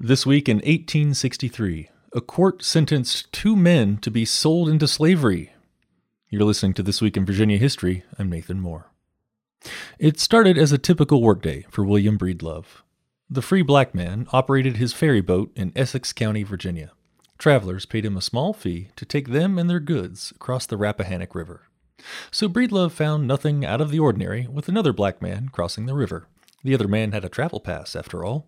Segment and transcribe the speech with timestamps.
[0.00, 5.52] This week in 1863, a court sentenced two men to be sold into slavery.
[6.30, 8.04] You're listening to This Week in Virginia History.
[8.16, 8.92] I'm Nathan Moore.
[9.98, 12.82] It started as a typical workday for William Breedlove.
[13.28, 16.92] The free black man operated his ferry boat in Essex County, Virginia.
[17.36, 21.34] Travelers paid him a small fee to take them and their goods across the Rappahannock
[21.34, 21.62] River.
[22.30, 26.28] So Breedlove found nothing out of the ordinary with another black man crossing the river.
[26.62, 28.46] The other man had a travel pass, after all.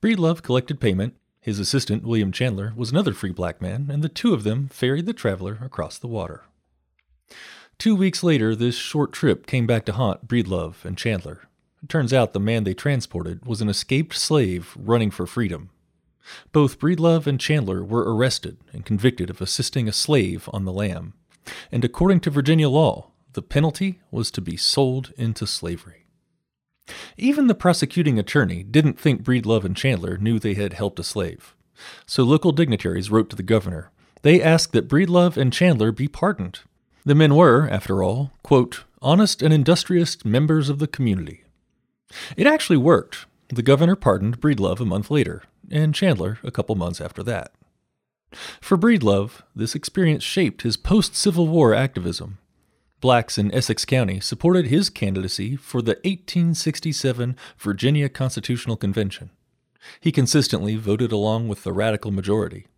[0.00, 1.14] Breedlove collected payment.
[1.40, 5.06] His assistant, William Chandler, was another free black man, and the two of them ferried
[5.06, 6.44] the traveler across the water.
[7.78, 11.48] Two weeks later, this short trip came back to haunt Breedlove and Chandler.
[11.82, 15.70] It turns out the man they transported was an escaped slave running for freedom.
[16.52, 21.14] Both Breedlove and Chandler were arrested and convicted of assisting a slave on the lam,
[21.72, 26.01] and according to Virginia law, the penalty was to be sold into slavery.
[27.16, 31.54] Even the prosecuting attorney didn't think Breedlove and Chandler knew they had helped a slave.
[32.06, 33.90] So local dignitaries wrote to the governor.
[34.22, 36.60] They asked that Breedlove and Chandler be pardoned.
[37.04, 41.42] The men were, after all, quote, honest and industrious members of the community.
[42.36, 43.26] It actually worked.
[43.48, 47.52] The governor pardoned Breedlove a month later, and Chandler a couple months after that.
[48.60, 52.38] For Breedlove, this experience shaped his post Civil War activism.
[53.02, 59.30] Blacks in Essex County supported his candidacy for the 1867 Virginia Constitutional Convention.
[60.00, 62.68] He consistently voted along with the radical majority.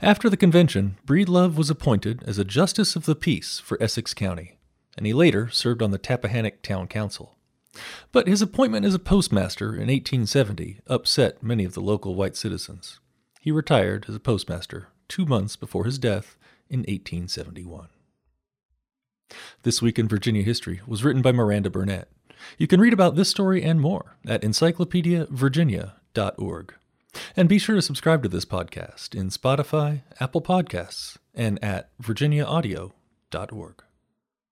[0.00, 4.56] After the convention, Breedlove was appointed as a Justice of the Peace for Essex County,
[4.96, 7.36] and he later served on the Tappahannock Town Council.
[8.10, 13.00] But his appointment as a postmaster in 1870 upset many of the local white citizens.
[13.42, 16.38] He retired as a postmaster two months before his death
[16.70, 17.88] in 1871.
[19.64, 22.08] This Week in Virginia History was written by Miranda Burnett.
[22.58, 26.74] You can read about this story and more at encyclopediavirginia.org.
[27.36, 33.84] And be sure to subscribe to this podcast in Spotify, Apple Podcasts, and at virginiaaudio.org.